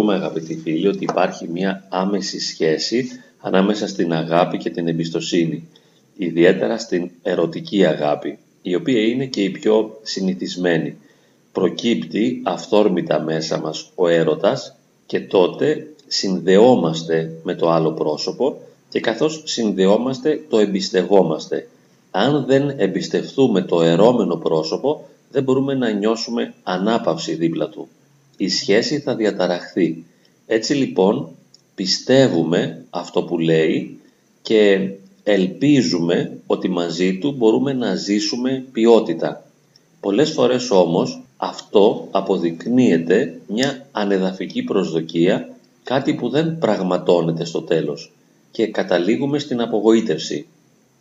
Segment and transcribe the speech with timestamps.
[0.00, 3.08] Θεωρούμε αγαπητοί φίλοι ότι υπάρχει μια άμεση σχέση
[3.40, 5.68] ανάμεσα στην αγάπη και την εμπιστοσύνη,
[6.16, 10.96] ιδιαίτερα στην ερωτική αγάπη, η οποία είναι και η πιο συνηθισμένη.
[11.52, 19.42] Προκύπτει αυθόρμητα μέσα μας ο έρωτας και τότε συνδεόμαστε με το άλλο πρόσωπο και καθώς
[19.44, 21.68] συνδεόμαστε το εμπιστευόμαστε.
[22.10, 27.88] Αν δεν εμπιστευτούμε το ερώμενο πρόσωπο δεν μπορούμε να νιώσουμε ανάπαυση δίπλα του
[28.40, 30.04] η σχέση θα διαταραχθεί.
[30.46, 31.28] Έτσι λοιπόν
[31.74, 33.98] πιστεύουμε αυτό που λέει
[34.42, 34.90] και
[35.22, 39.44] ελπίζουμε ότι μαζί του μπορούμε να ζήσουμε ποιότητα.
[40.00, 45.48] Πολλές φορές όμως αυτό αποδεικνύεται μια ανεδαφική προσδοκία,
[45.82, 48.12] κάτι που δεν πραγματώνεται στο τέλος
[48.50, 50.46] και καταλήγουμε στην απογοήτευση.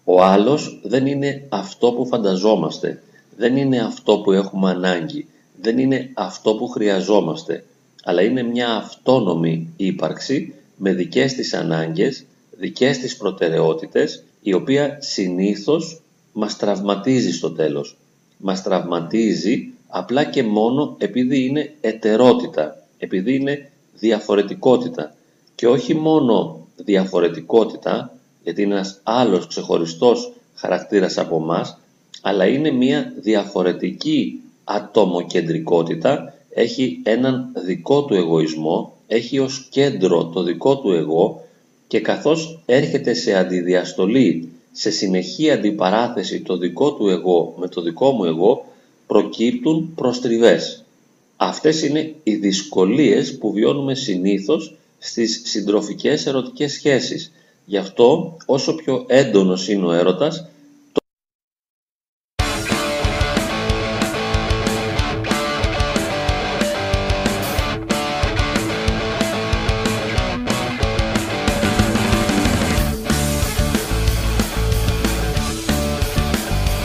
[0.04, 3.02] Ο άλλος δεν είναι αυτό που φανταζόμαστε,
[3.38, 5.28] δεν είναι αυτό που έχουμε ανάγκη,
[5.62, 7.66] δεν είναι αυτό που χρειαζόμαστε,
[8.04, 16.02] αλλά είναι μια αυτόνομη ύπαρξη με δικές της ανάγκες, δικές της προτεραιότητες, η οποία συνήθως
[16.34, 17.98] μας τραυματίζει στο τέλος.
[18.38, 25.16] Μας τραυματίζει απλά και μόνο επειδή είναι ετερότητα, επειδή είναι διαφορετικότητα.
[25.56, 31.80] Και όχι μόνο διαφορετικότητα, γιατί είναι ένας άλλος ξεχωριστός χαρακτήρας από μας,
[32.22, 40.78] αλλά είναι μια διαφορετική ατομοκεντρικότητα, έχει έναν δικό του εγωισμό, έχει ως κέντρο το δικό
[40.78, 41.44] του εγώ
[41.88, 48.12] και καθώς έρχεται σε αντιδιαστολή, σε συνεχή αντιπαράθεση το δικό του εγώ με το δικό
[48.12, 48.66] μου εγώ,
[49.08, 50.84] προκύπτουν προστριβές.
[51.38, 57.32] Αυτές είναι οι δυσκολίες που βιώνουμε συνήθως στις συντροφικές ερωτικές σχέσεις.
[57.66, 60.50] Γι' αυτό όσο πιο έντονος είναι ο έρωτας,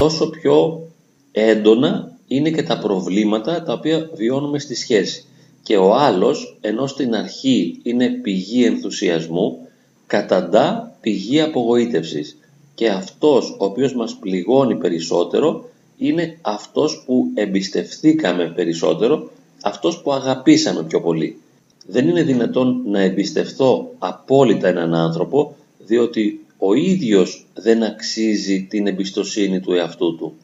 [0.05, 0.87] τόσο πιο
[1.33, 5.25] έντονα είναι και τα προβλήματα τα οποία βιώνουμε στη σχέση.
[5.63, 9.59] Και ο άλλος, ενώ στην αρχή είναι πηγή ενθουσιασμού,
[10.07, 12.37] καταντά πηγή απογοήτευσης.
[12.75, 19.31] Και αυτός ο οποίος μας πληγώνει περισσότερο είναι αυτός που εμπιστευθήκαμε περισσότερο,
[19.63, 21.41] αυτός που αγαπήσαμε πιο πολύ.
[21.87, 29.61] Δεν είναι δυνατόν να εμπιστευθώ απόλυτα έναν άνθρωπο, διότι ο ίδιος δεν αξίζει την εμπιστοσύνη
[29.61, 30.35] του εαυτού του.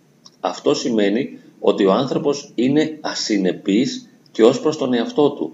[0.40, 5.52] Αυτό σημαίνει ότι ο άνθρωπος είναι ασυνεπής και ως προς τον εαυτό του,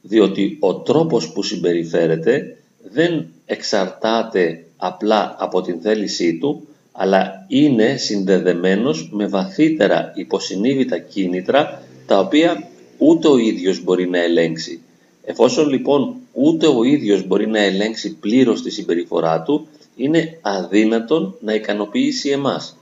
[0.00, 2.56] διότι ο τρόπος που συμπεριφέρεται
[2.90, 12.18] δεν εξαρτάται απλά από την θέλησή του, αλλά είναι συνδεδεμένος με βαθύτερα υποσυνείδητα κίνητρα, τα
[12.18, 12.68] οποία
[12.98, 14.80] ούτε ο ίδιος μπορεί να ελέγξει.
[15.24, 19.68] Εφόσον λοιπόν ούτε ο ίδιος μπορεί να ελέγξει πλήρως τη συμπεριφορά του,
[20.00, 22.76] είναι αδύνατον να ικανοποιήσει εμάς.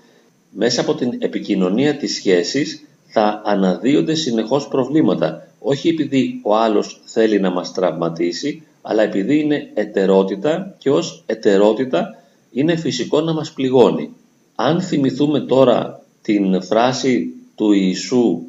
[0.51, 7.41] Μέσα από την επικοινωνία της σχέσης θα αναδύονται συνεχώς προβλήματα, όχι επειδή ο άλλος θέλει
[7.41, 14.15] να μας τραυματίσει, αλλά επειδή είναι ετερότητα και ως ετερότητα είναι φυσικό να μας πληγώνει.
[14.55, 18.43] Αν θυμηθούμε τώρα την φράση του Ιησού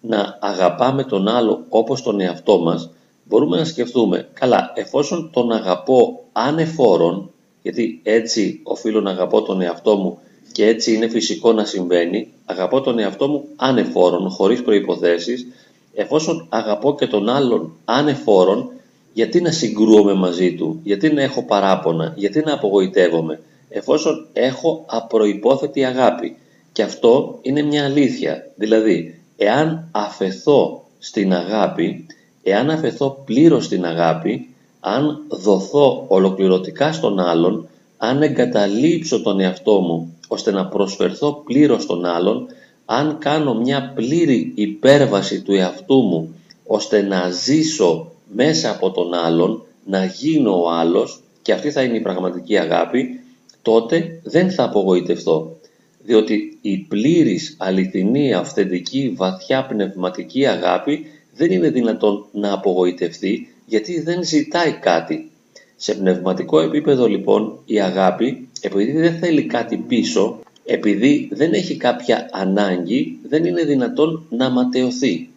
[0.00, 2.90] να αγαπάμε τον άλλο όπως τον εαυτό μας,
[3.24, 7.30] μπορούμε να σκεφτούμε, καλά, εφόσον τον αγαπώ ανεφόρον,
[7.62, 10.18] γιατί έτσι οφείλω να αγαπώ τον εαυτό μου
[10.52, 15.46] και έτσι είναι φυσικό να συμβαίνει, αγαπώ τον εαυτό μου ανεφόρον, χωρίς προϋποθέσεις,
[15.94, 18.70] εφόσον αγαπώ και τον άλλον ανεφόρον,
[19.12, 25.84] γιατί να συγκρούομαι μαζί του, γιατί να έχω παράπονα, γιατί να απογοητεύομαι, εφόσον έχω απροϋπόθετη
[25.84, 26.36] αγάπη.
[26.72, 32.06] Και αυτό είναι μια αλήθεια, δηλαδή, εάν αφαιθώ στην αγάπη,
[32.42, 34.49] εάν αφαιθώ πλήρως στην αγάπη,
[34.80, 42.04] αν δοθώ ολοκληρωτικά στον άλλον, αν εγκαταλείψω τον εαυτό μου ώστε να προσφερθώ πλήρως στον
[42.04, 42.46] άλλον,
[42.84, 46.34] αν κάνω μια πλήρη υπέρβαση του εαυτού μου
[46.66, 51.96] ώστε να ζήσω μέσα από τον άλλον, να γίνω ο άλλος και αυτή θα είναι
[51.96, 53.20] η πραγματική αγάπη,
[53.62, 55.56] τότε δεν θα απογοητευτώ.
[56.04, 64.24] Διότι η πλήρης, αληθινή, αυθεντική, βαθιά πνευματική αγάπη δεν είναι δυνατόν να απογοητευτεί γιατί δεν
[64.24, 65.30] ζητάει κάτι.
[65.76, 72.28] Σε πνευματικό επίπεδο λοιπόν η αγάπη, επειδή δεν θέλει κάτι πίσω, επειδή δεν έχει κάποια
[72.32, 75.28] ανάγκη, δεν είναι δυνατόν να ματαιωθεί.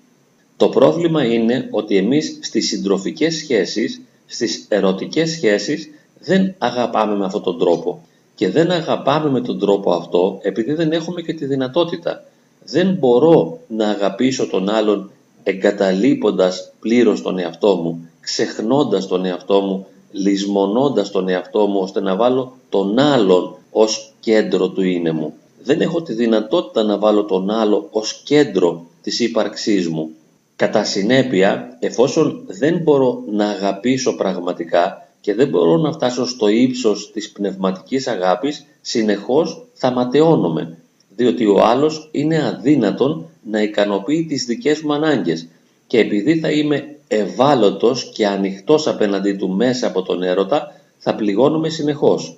[0.57, 5.89] Το πρόβλημα είναι ότι εμείς στις συντροφικές σχέσεις, στις ερωτικές σχέσεις,
[6.19, 8.05] δεν αγαπάμε με αυτόν τον τρόπο.
[8.35, 12.23] Και δεν αγαπάμε με τον τρόπο αυτό επειδή δεν έχουμε και τη δυνατότητα.
[12.65, 15.11] Δεν μπορώ να αγαπήσω τον άλλον
[15.43, 22.15] εγκαταλείποντας πλήρως τον εαυτό μου, ξεχνώντας τον εαυτό μου, λησμονώντας τον εαυτό μου ώστε να
[22.15, 25.33] βάλω τον άλλον ως κέντρο του είναι μου.
[25.63, 30.09] Δεν έχω τη δυνατότητα να βάλω τον άλλο ως κέντρο της ύπαρξής μου.
[30.55, 37.11] Κατά συνέπεια, εφόσον δεν μπορώ να αγαπήσω πραγματικά και δεν μπορώ να φτάσω στο ύψος
[37.11, 40.77] της πνευματικής αγάπης, συνεχώς θα ματαιώνομαι,
[41.15, 45.47] διότι ο άλλος είναι αδύνατον να ικανοποιεί τις δικές μου ανάγκες
[45.87, 51.69] και επειδή θα είμαι ευάλωτος και ανοιχτός απέναντί του μέσα από τον έρωτα, θα πληγώνομαι
[51.69, 52.37] συνεχώς.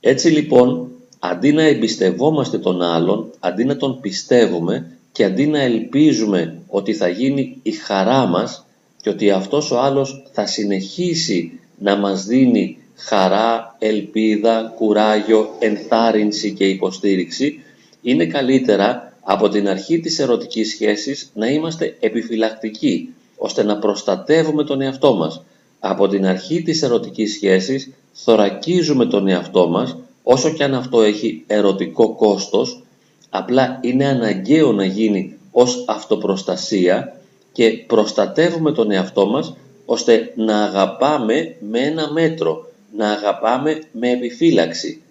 [0.00, 6.58] Έτσι λοιπόν, αντί να εμπιστευόμαστε τον άλλον, αντί να τον πιστεύουμε και αντί να ελπίζουμε
[6.66, 8.66] ότι θα γίνει η χαρά μας
[9.02, 16.68] και ότι αυτός ο άλλος θα συνεχίσει να μας δίνει χαρά, ελπίδα, κουράγιο, ενθάρρυνση και
[16.68, 17.60] υποστήριξη,
[18.02, 24.80] είναι καλύτερα από την αρχή της ερωτικής σχέσης να είμαστε επιφυλακτικοί, ώστε να προστατεύουμε τον
[24.80, 25.42] εαυτό μας.
[25.80, 31.44] Από την αρχή της ερωτικής σχέσης θωρακίζουμε τον εαυτό μας, όσο και αν αυτό έχει
[31.46, 32.82] ερωτικό κόστος,
[33.30, 37.20] απλά είναι αναγκαίο να γίνει ως αυτοπροστασία
[37.52, 45.02] και προστατεύουμε τον εαυτό μας ώστε να αγαπάμε με ένα μέτρο, να αγαπάμε με επιφύλαξη.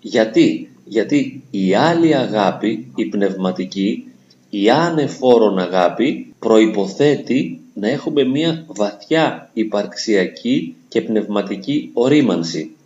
[0.00, 4.04] Γιατί, γιατί η άλλη αγάπη, η πνευματική,
[4.50, 12.76] η άνεφόρον αγάπη προϋποθέτει να έχουμε μία βαθιά υπαρξιακή και πνευματική ορίμανση.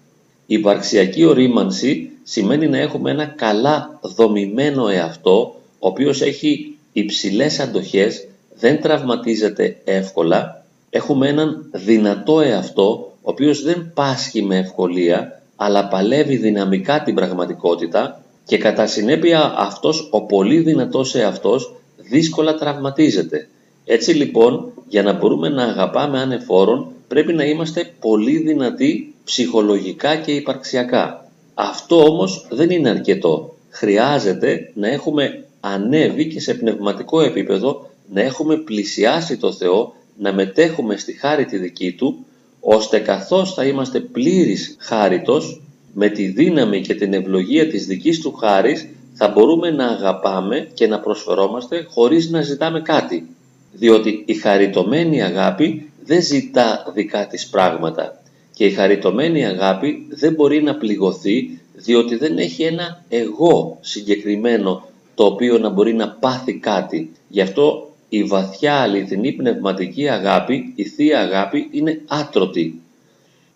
[0.46, 8.28] Η υπαρξιακή ορίμανση σημαίνει να έχουμε ένα καλά δομημένο εαυτό, ο οποίος έχει υψηλές αντοχές,
[8.58, 16.36] δεν τραυματίζεται εύκολα, έχουμε έναν δυνατό εαυτό, ο οποίος δεν πάσχει με ευκολία, αλλά παλεύει
[16.36, 23.48] δυναμικά την πραγματικότητα και κατά συνέπεια αυτός ο πολύ δυνατός εαυτός δύσκολα τραυματίζεται.
[23.84, 30.32] Έτσι λοιπόν, για να μπορούμε να αγαπάμε ανεφόρον, πρέπει να είμαστε πολύ δυνατοί ψυχολογικά και
[30.32, 31.30] υπαρξιακά.
[31.54, 33.56] Αυτό όμως δεν είναι αρκετό.
[33.70, 40.96] Χρειάζεται να έχουμε ανέβει και σε πνευματικό επίπεδο, να έχουμε πλησιάσει το Θεό, να μετέχουμε
[40.96, 42.24] στη χάρη τη δική Του,
[42.60, 45.62] ώστε καθώς θα είμαστε πλήρης χάριτος,
[45.92, 50.86] με τη δύναμη και την ευλογία της δικής Του χάρης, θα μπορούμε να αγαπάμε και
[50.86, 53.35] να προσφερόμαστε χωρίς να ζητάμε κάτι.
[53.78, 58.22] Διότι η χαριτωμένη αγάπη δεν ζητά δικά της πράγματα
[58.54, 64.84] και η χαριτωμένη αγάπη δεν μπορεί να πληγωθεί διότι δεν έχει ένα εγώ συγκεκριμένο
[65.14, 67.12] το οποίο να μπορεί να πάθει κάτι.
[67.28, 72.80] Γι' αυτό η βαθιά αληθινή πνευματική αγάπη, η Θεία Αγάπη είναι άτρωτη.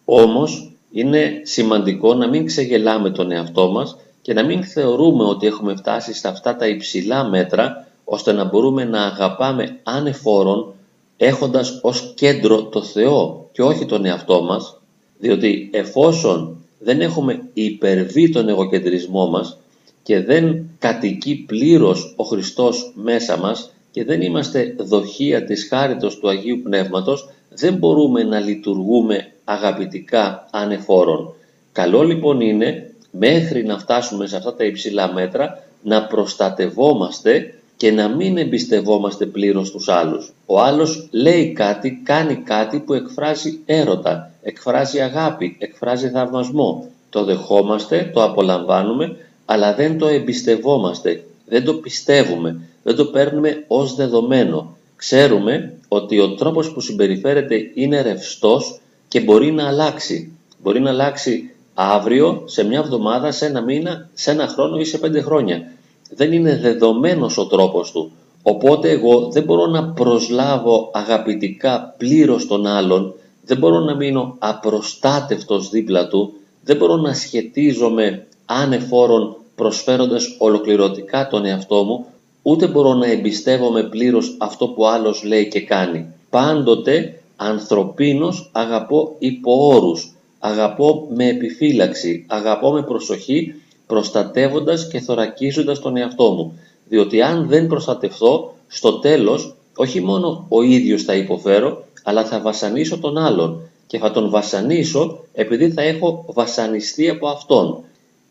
[0.05, 5.76] Όμως είναι σημαντικό να μην ξεγελάμε τον εαυτό μας και να μην θεωρούμε ότι έχουμε
[5.76, 10.73] φτάσει σε αυτά τα υψηλά μέτρα ώστε να μπορούμε να αγαπάμε ανεφόρον
[11.17, 14.81] έχοντας ως κέντρο το Θεό και όχι τον εαυτό μας
[15.19, 19.59] διότι εφόσον δεν έχουμε υπερβεί τον εγωκεντρισμό μας
[20.03, 26.29] και δεν κατοικεί πλήρως ο Χριστός μέσα μας και δεν είμαστε δοχεία της χάριτος του
[26.29, 31.35] Αγίου Πνεύματος, δεν μπορούμε να λειτουργούμε αγαπητικά ανεφόρον.
[31.73, 38.08] Καλό λοιπόν είναι μέχρι να φτάσουμε σε αυτά τα υψηλά μέτρα να προστατευόμαστε και να
[38.08, 40.32] μην εμπιστευόμαστε πλήρως τους άλλους.
[40.46, 46.90] Ο άλλος λέει κάτι, κάνει κάτι που εκφράζει έρωτα, εκφράζει αγάπη, εκφράζει θαυμασμό.
[47.10, 53.94] Το δεχόμαστε, το απολαμβάνουμε, αλλά δεν το εμπιστευόμαστε, δεν το πιστεύουμε, δεν το παίρνουμε ως
[53.94, 54.76] δεδομένο.
[54.96, 60.32] Ξέρουμε ότι ο τρόπος που συμπεριφέρεται είναι ρευστός και μπορεί να αλλάξει.
[60.62, 64.99] Μπορεί να αλλάξει αύριο, σε μια εβδομάδα, σε ένα μήνα, σε ένα χρόνο ή σε
[64.99, 65.72] πέντε χρόνια
[66.11, 68.11] δεν είναι δεδομένος ο τρόπος του.
[68.43, 73.14] Οπότε εγώ δεν μπορώ να προσλάβω αγαπητικά πλήρως τον άλλον,
[73.45, 76.33] δεν μπορώ να μείνω απροστάτευτος δίπλα του,
[76.64, 82.07] δεν μπορώ να σχετίζομαι άνεφόρον προσφέροντας ολοκληρωτικά τον εαυτό μου,
[82.43, 86.07] ούτε μπορώ να εμπιστεύομαι πλήρως αυτό που άλλος λέει και κάνει.
[86.31, 93.55] Πάντοτε ανθρωπίνος αγαπώ υπό όρους, αγαπώ με επιφύλαξη, αγαπώ με προσοχή
[93.90, 96.59] προστατεύοντας και θωρακίζοντας τον εαυτό μου.
[96.88, 102.99] Διότι αν δεν προστατευθώ, στο τέλος όχι μόνο ο ίδιος θα υποφέρω, αλλά θα βασανίσω
[102.99, 107.85] τον άλλον και θα τον βασανίσω επειδή θα έχω βασανιστεί από αυτόν.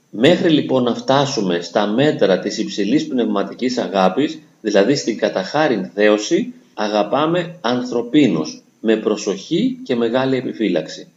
[0.09, 7.55] Μέχρι λοιπόν να φτάσουμε στα μέτρα της υψηλής πνευματικής αγάπης, δηλαδή στην καταχάριν θέωση, αγαπάμε
[7.61, 11.07] ανθρωπίνος, με προσοχή και μεγάλη επιφύλαξη.